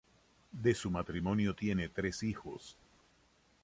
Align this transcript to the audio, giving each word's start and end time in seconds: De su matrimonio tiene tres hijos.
De 0.51 0.73
su 0.73 0.89
matrimonio 0.89 1.53
tiene 1.55 1.87
tres 1.87 2.23
hijos. 2.23 2.75